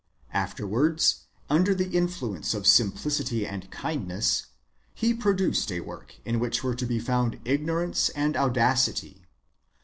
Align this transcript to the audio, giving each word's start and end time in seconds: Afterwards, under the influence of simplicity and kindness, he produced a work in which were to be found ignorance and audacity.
Afterwards, 0.33 1.27
under 1.47 1.75
the 1.75 1.89
influence 1.91 2.55
of 2.55 2.65
simplicity 2.65 3.45
and 3.45 3.69
kindness, 3.69 4.47
he 4.95 5.13
produced 5.13 5.71
a 5.71 5.81
work 5.81 6.15
in 6.25 6.39
which 6.39 6.63
were 6.63 6.73
to 6.73 6.87
be 6.87 6.97
found 6.97 7.39
ignorance 7.45 8.09
and 8.15 8.35
audacity. 8.35 9.21